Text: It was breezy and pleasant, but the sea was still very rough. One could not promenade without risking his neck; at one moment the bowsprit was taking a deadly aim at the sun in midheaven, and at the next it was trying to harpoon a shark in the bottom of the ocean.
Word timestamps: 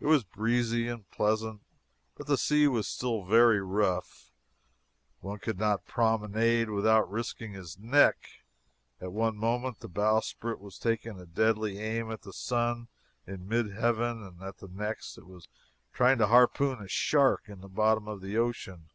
It 0.00 0.06
was 0.06 0.24
breezy 0.24 0.88
and 0.88 1.08
pleasant, 1.12 1.62
but 2.16 2.26
the 2.26 2.36
sea 2.36 2.66
was 2.66 2.88
still 2.88 3.24
very 3.24 3.60
rough. 3.60 4.32
One 5.20 5.38
could 5.38 5.60
not 5.60 5.84
promenade 5.86 6.68
without 6.70 7.08
risking 7.08 7.52
his 7.52 7.78
neck; 7.78 8.16
at 9.00 9.12
one 9.12 9.36
moment 9.36 9.78
the 9.78 9.86
bowsprit 9.88 10.58
was 10.58 10.76
taking 10.76 11.20
a 11.20 11.24
deadly 11.24 11.78
aim 11.78 12.10
at 12.10 12.22
the 12.22 12.32
sun 12.32 12.88
in 13.28 13.46
midheaven, 13.48 14.26
and 14.26 14.42
at 14.42 14.56
the 14.58 14.66
next 14.66 15.16
it 15.18 15.24
was 15.28 15.46
trying 15.92 16.18
to 16.18 16.26
harpoon 16.26 16.82
a 16.82 16.88
shark 16.88 17.48
in 17.48 17.60
the 17.60 17.68
bottom 17.68 18.08
of 18.08 18.22
the 18.22 18.36
ocean. 18.36 18.88